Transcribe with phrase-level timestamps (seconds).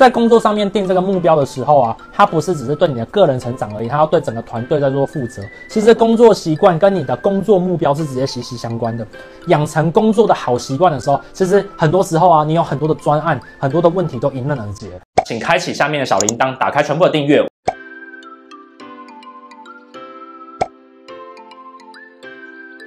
[0.00, 5.40] 在工作上面定这个目标的时候啊，它不是只是对你的个人成长而已，它要对整个团队在做负责。
[5.68, 9.06] 其实工作习惯跟你的工作目标是直接息息相关的。
[9.46, 14.88] 养成工作的好习惯的时候，其实很多时候啊，你有很多的专案，很多的问题都迎刃而解。
[15.26, 17.46] 请开启下面的小铃铛，打开全部的订阅。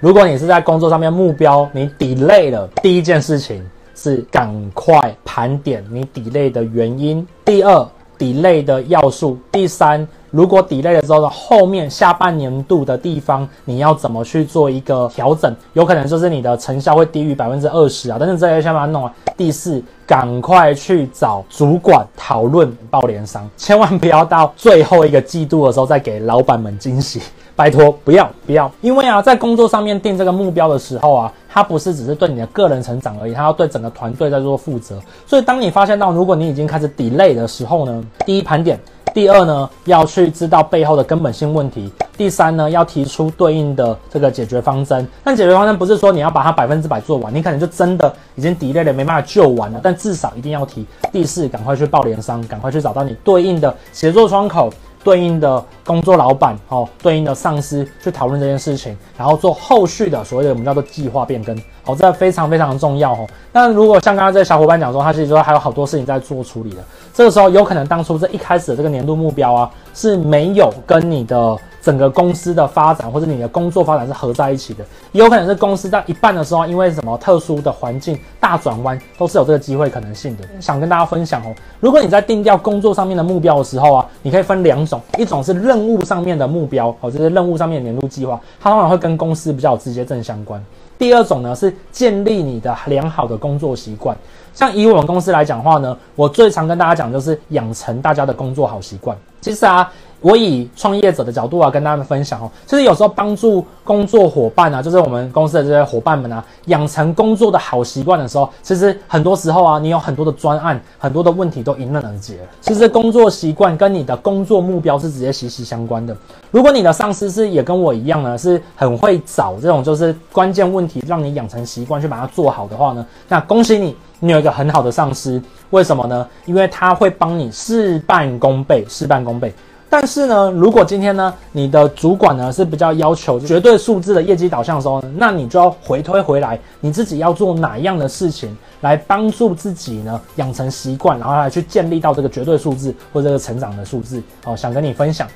[0.00, 3.66] 如果你是在工作上面目标你 delay 了，第一件事情。
[4.02, 7.26] 是赶快盘点你 delay 的原因。
[7.44, 7.86] 第二
[8.18, 9.36] ，delay 的要素。
[9.52, 15.54] 第三，如果 delay 了之后的后面下半年度的地方，你要怎么去做一个调整？
[15.74, 19.12] 有可能就是你的成效会低于百分之二十啊，但是这些先把它弄完。
[19.36, 27.20] 第四，赶快去找主管讨论报联商，千万不要到最后一个季度的时候再给老板们惊喜。
[27.60, 34.98] 拜托，不要不要，因为啊，在工作上面定这个目标的时候啊，它不是只是对你的个人成长而已，它要对整个团队在做负责。
[35.26, 38.80] 所以，当你发现到如果你已经开始 delay 的时候呢，第一盘点，
[39.12, 45.06] 第二呢，要去知道背后的根本性问题，第三呢，要提出对应的这个解决方针。
[45.22, 49.78] 但解决方针不是说你要把它百分之百做完，你可能就真的已经 delay 了，没办法救完了。
[49.82, 50.86] 但至少一定要提。
[51.12, 54.72] 第四，赶快去报联商，赶快去找到你对应的协作窗口。
[55.02, 63.26] 对应的工作老板哦，对应的上司去讨论这件事情，然后做后续的所谓的我们叫做计划变更，好，这非常非常重要哦。
[63.52, 71.56] 那如果像刚刚这个小伙伴讲说，他其实说还有好多事情在做处理的，这个时候有可能当初这一开始的这个年度目标啊是没有跟你的。
[71.82, 80.44] 整个公司的发展或者你的工作发展是合在一起的，也有可能是公司在一半的时候，因为什么特殊的环境大转弯，都是有这个机会可能性的。
[80.60, 90.62] 想跟大家分享哦，如果你在定掉工作上面的目标的时候啊，你可以分两种，一种是任务上面的目标哦，就是任务上面的年度计划，它通常会跟公司比较直接正相关。
[90.98, 94.14] 第二种呢是建立你的良好的工作习惯，
[94.52, 99.16] 像以我们公司来讲的话呢，我最常跟大家讲就是养成大家的工作好习惯。
[99.40, 99.90] 其实啊。
[100.20, 112.38] 我以创业者的角度啊，跟大家分享哦，其实有时候帮助工作伙伴啊，就是我们公司的这些伙伴们啊，养成工作的好习惯的时候，其实很多时候啊，你有很多的专案，很多的问题都迎刃而解。
[112.60, 116.16] 其实工作习惯跟你的工作目标是直接息息相关的。
[116.50, 125.42] 如果你的上司是也跟我一样呢，是很会找这种就是关键问题，让你养成习惯去把它做好的话呢，那恭喜你，你有一个很好的上司。
[125.70, 126.26] 为什么呢？
[126.46, 129.54] 因为他会帮你事半功倍，事半功倍。
[129.92, 144.22] 但是呢，如果今天呢，你的主管呢是比较要求绝对数字的业绩导向的时候，那你就要回推回来，你自己要做哪样的事情来帮助自己呢养成习惯，然后来去建立到这个绝对数字或者这个成长的数字。
[144.44, 145.26] 哦，想跟你分享，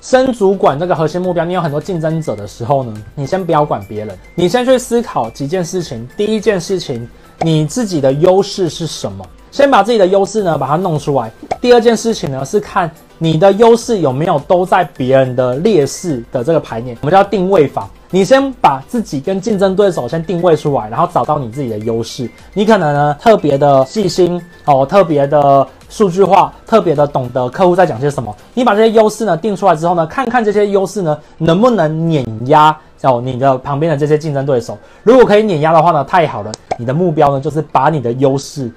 [0.00, 6.08] 升主管这个核心目标，你有很多竞争者的时候呢，你先不要管别人，你先去思考几件事情。
[6.16, 7.08] 第一件事情，
[7.40, 9.26] 你自己的优势是什么？
[9.54, 11.30] 先把自己的优势呢，把它弄出来。
[11.60, 17.88] 第二件事情呢，是看你的优势有没有都在别人的劣势的这个排列，我们叫定位法。
[18.10, 22.28] 你先把自己跟竞争对手先定位出来，然后找到你自己的优势。
[22.52, 28.34] 你可能呢特别的细心哦，特别的数据化，特别的懂得客户在讲些什么。
[28.54, 34.76] 你把这些优势呢定出来之后呢，看看这些优势呢能不能碾压哦你的旁边的这些竞争对手。
[35.04, 36.50] 如果可以碾压的话呢，太好了。
[36.76, 38.68] 你的目标呢就是把你的优势。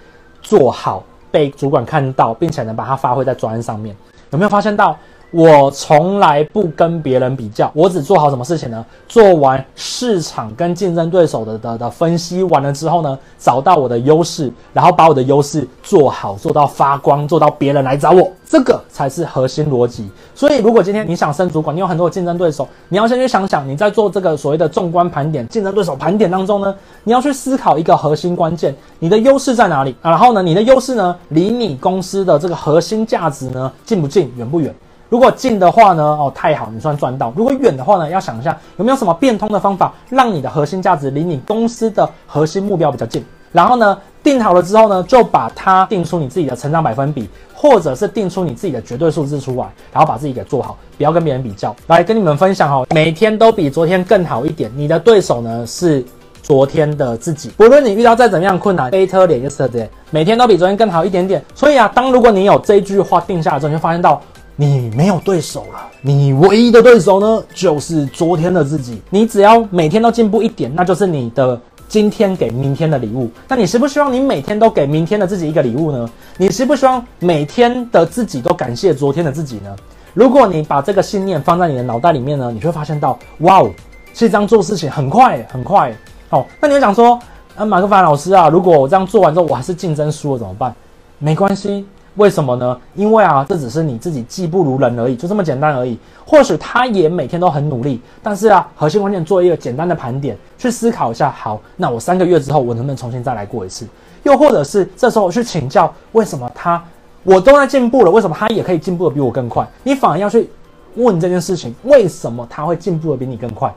[0.47, 3.93] 做好被主管看到，并且能把它发挥在专案上面，
[4.29, 4.97] 有没有发现到？
[5.31, 8.85] 我从来不跟别人比较，我只做好什么事情呢？
[9.09, 20.09] 做完市场跟竞争对手的的的分析完了之后呢，找到我的优势，然后把我的优势做好，做到发光，做到别人来找我，这个才是核心逻辑。
[20.33, 26.73] 所以，如果今天你想升主管，你有很多竞争对手，你要先去想想，你在做这个所谓的纵观盘点、竞争对手盘点当中呢，
[27.03, 29.93] 你要去思考一个核心关键，你的优势在哪里？
[30.01, 34.73] 然后呢，你的优势呢，离你公司的这个核心价值呢，近不近，远不远？
[35.09, 37.31] 如果近的话呢，哦，太好，你算赚到。
[37.35, 43.23] 如果远的话呢，要想一下有没有什么变通的方法，让你的核心价值离你公司的核心目标比较近。
[43.53, 51.73] 然后呢，定好了之后呢，就把它定出你自己的成长百分比，或者是定出你自己的绝对数字出来，然后把自己给做好，不要跟别人比较。
[51.87, 54.69] 来跟你们分享哦，每天都比昨天更好一点。
[54.75, 56.03] 你的对手呢是
[56.43, 57.49] 昨天的自己。
[57.55, 61.41] 不论你遇到再怎么样困难，better than yesterday，每天都比昨天更好一点点。
[61.55, 64.21] 所以啊，当如果你有这句话定下来之后，你就发现到。
[64.59, 68.99] 你没有对手了，你唯一的对手呢，就是昨天的自己。
[69.11, 73.29] 你只要每天都进步一点，那就是你的今天给明天的礼物。
[73.47, 76.09] 那你希不希望你每天都给明天的自己一个礼物呢？
[76.37, 79.75] 你希不希望每天的自己都感谢昨天的自己呢？
[80.15, 83.69] 如果你把这个信念放在你的脑袋里面呢，你会发现到，哇哦，
[84.11, 85.95] 其实这样做事情很快很快。
[86.29, 87.19] 好，那你会想说，
[87.55, 90.73] 啊，马克凡老师啊，如果我这样做完之后，我还是竞争输了怎么办？
[91.19, 91.85] 没关系，
[92.17, 92.77] 为什么呢？
[92.95, 95.97] 因为啊，这只是你自己技不如人而已，就这么简单而已。
[96.25, 103.87] 或许他也每天都很努力，但是啊，核心关键做一个简单的盘点，去思考一下，好，那我三个月之后，我能不能重新再来过一次？
[104.23, 106.83] 又或者是这时候去请教，为什么他
[107.23, 109.65] 我都在进步了，为什么他也可以进步的比我更快？
[109.83, 110.49] 你反而要去
[110.95, 113.73] 问这件事情，为什么他会进步的比你更快？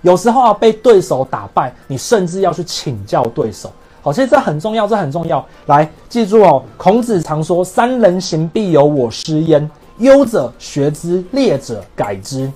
[0.00, 3.70] 有时候啊，被对手打败，你甚至要去请教对手。
[4.02, 5.44] 好，其实这很重要，这很重要。
[5.66, 9.70] 来，记住哦，孔子常说：“三人行，必有我师焉。
[9.98, 12.50] 优者学之，劣者改之。”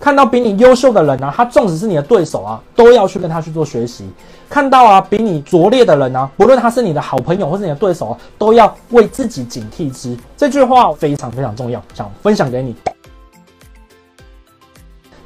[0.00, 4.08] 看到比你优秀的人啊，他纵使是你的对手啊，都要去跟他去做学习。
[4.48, 10.16] 看到啊，比你拙劣的人啊，不论他是你的好朋友或是你的对手啊，都要为自己警惕之。
[10.36, 12.74] 这句话非常非常重要，想分享给你。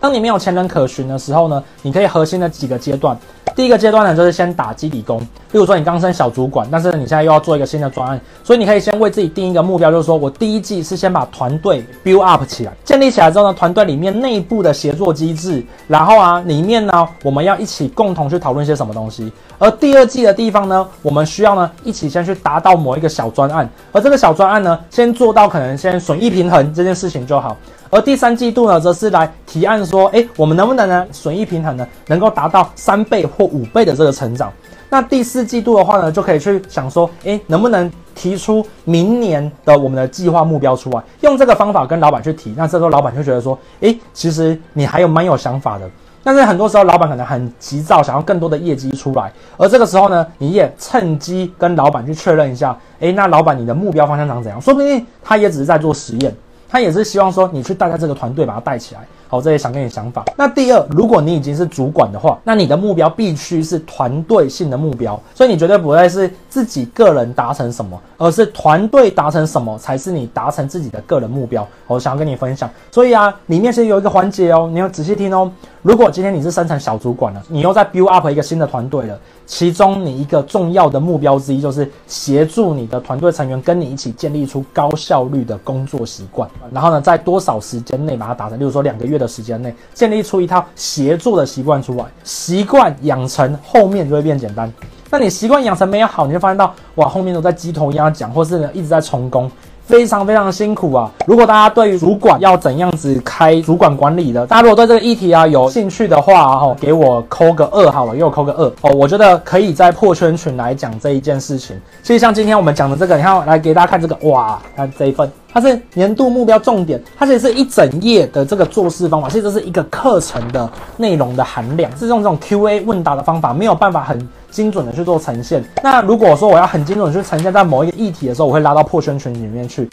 [0.01, 3.17] 当你没有前人可循的时候呢，你可以核心的几个阶段。
[3.55, 5.21] 第一个阶段呢，就是先打基底功。
[5.53, 19.33] 例如说，你刚升小主管，但是你现在又要做一个新的专案，所以你可以先为自己定一个目标，就是说我第一季是先把团队 build up 起来，建立起来之后呢，团队里面内部的协作机制，然后啊，里面呢，我们要一起共同去讨论些什么东西。
[19.59, 27.57] 而第二季的地方呢，我们需要呢，一起先去达到某一个小专案，而这个小专案呢，先做到可能先损益平衡这件事情就好。
[27.91, 34.53] 而第三季度呢，则是来提案说，诶，我们能不能呢，损益平衡呢，能够达到三倍或五倍的这个成长？
[34.89, 42.55] 那第四季度的话呢，就可以去想说，诶，能不能提出明年的我们的计划目标出来，用这个方法跟老板去提。
[42.57, 45.91] 那这时候老板就觉得说，诶，其实你还有蛮有想法的。
[46.23, 49.33] 但是很多时候，老板可能很急躁，想要更多的业绩出来。
[49.57, 54.61] 而这个时候呢，你也趁机跟老板去确认一下，诶，那老板你的目标方向长怎样？
[54.61, 56.33] 说不定他也只是在做实验。
[56.71, 59.01] 他也是希望说你去带他这个团队，把他带起来。
[59.27, 60.25] 好，这也想跟你想法。
[60.37, 71.67] 那第二，如果你已经是主管的话，那你的目标必须是团队性的目标，所以你绝对不会是自己个人达成什么，而是团队达成什么才是你达成自己的个人目标。
[71.87, 72.69] 我想要跟你分享。
[72.91, 75.51] 所以啊，里面其实有一个环节哦，你要仔细听哦。
[75.83, 88.59] 如果今天你是生成小主管了，你又在 build up 一个新的团队了，其中你一个重要的目标之一就是协助你的团队成员跟你一起建立出高效率的工作习惯，然后呢，在多少时间内把它达成？
[88.59, 94.71] 例如说两个月的时间内建立出一套协作的习惯出来，习惯养成后面就会变简单。
[95.11, 99.51] 那你习惯养成没有好，你就发现到哇，后面都在鸡头鸭讲，或是呢一直在重工。
[99.83, 101.11] 非常非常辛苦啊！
[101.27, 108.95] 如果大家对于主管要怎样子开主管管理的，大家如果对这个议题啊有兴趣的话，哈，给我扣个二好了，给我扣个二哦。
[108.95, 111.77] 我觉得可以在破圈群来讲这一件事情。
[112.05, 124.29] 其实像今天我们讲的这个，你看，来给大家看这个，哇，看这一份，它是年度目标重点，它其实是一整页的这个做事方法，其实这是一个课程的内容的含量，是用这种 Q&A 问答的方法，没有办法很。
[124.51, 125.65] 精准的去做呈现。
[125.83, 129.89] 那如果说我要很精准去呈现在某一个议题的时候，我会拉到破圈群里面去。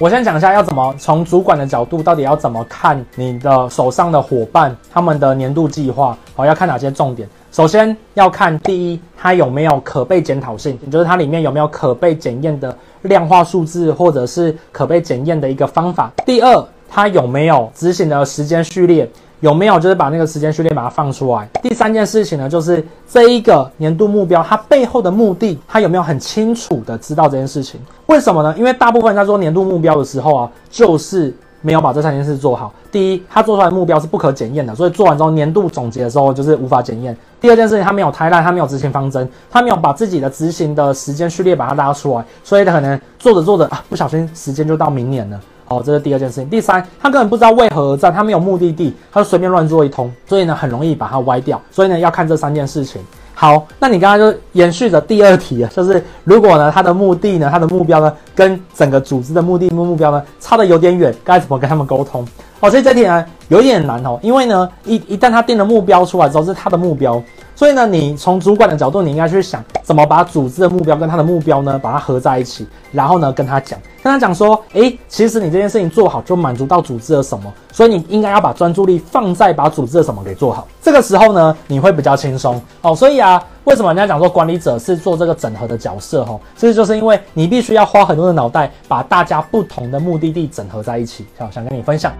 [0.00, 7.28] 我先讲一下要怎么从主管的角度，到底要怎么看你的手上的伙伴他们的年度计划，好，要看哪些重点。
[7.50, 16.12] 首先要看第一，它有没有可被检讨性，也就是它里面有没有可被检验的量化数字，或者是可被检验的一个方法。
[16.24, 19.10] 第二，它有没有执行的时间序列。
[19.40, 21.48] 有没有就是把那个时间序列把它放出来？
[21.62, 27.80] 第三件事情呢，就是这一个年度目标，它背后的目的，它有没有很清楚的知道这件事情？
[28.06, 28.54] 为什么呢？
[28.58, 32.72] 因为大部分在做年度目标的时候啊，就是没有把这三件事做好。
[32.90, 37.16] 第一，他做出来目标是不可检验的，所以做完之后年度总结的时候就是无法检验。
[37.40, 45.40] 第二件事情，他没有 timeline，他没有执行方针，他没有把自己的执行的时间序列把它拉出来，所以可能做着做着啊，不小心时间就到明年了。
[45.68, 46.48] 哦，这是第二件事情。
[46.48, 51.60] 第三，他根本不知道为何而战，他没有目的地，他就随便乱做一通，所以呢，很容易把它歪掉。
[51.70, 53.00] 所以呢，要看这三件事情。
[53.34, 62.26] 好，那你刚刚就延续着第二题啊，就是如果呢，他的目的呢，他的目标呢，跟整个组织的目的目目标呢，差的有点远，该怎么跟他们沟通？
[62.60, 67.22] 哦，所以这题呢，有一点难哦，因为呢，一一旦他定了目标出来之后，是他的目标。
[67.54, 80.68] 所以呢，你从主管的角度，你应该去想怎么把组织的目标跟他的目标呢，把它合在一起，然后呢，跟他讲，跟他讲说，诶，其实你这件事情做好，就满足到组织的什么，所以你应该要把专注力放在把组织的什么给做好。
[80.80, 82.94] 这个时候呢，你会比较轻松哦。
[82.94, 86.24] 所以啊，为什么人家讲说管理者是做这个整合的角色？
[86.24, 91.26] 哈，其实就是因为你必须要花很多的脑袋，把大家不同的目的地整合在一起。
[91.36, 92.12] 好，想跟你分享。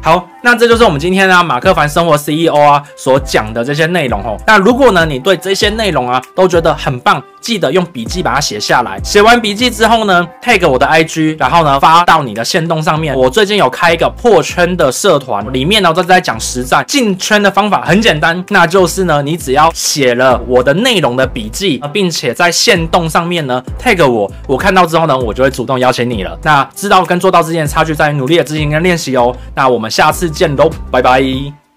[0.00, 4.36] 好，那这就是我们今天呢，马克凡生活 CEO 啊所讲的这些内容哦。
[4.46, 9.00] 那如果呢，你对这些内容啊都觉得很棒，记得用笔记把它写下来。
[9.02, 13.16] 写完笔记之后呢，tag 我的 IG，然后呢发到你的线动上面。
[13.16, 26.38] 我最近有开一个破圈的社团，里面呢都在讲实战进圈的方法，很简单，那就是呢，你只要写了我的内容的笔记，并且在线动上面呢 tag 我，我看到之后呢，我就会主动邀请你了。
[26.42, 29.34] 那知道跟做到之间的差距在于努力的执行跟练习哦。
[29.54, 31.67] 那我们下次见喽，拜拜。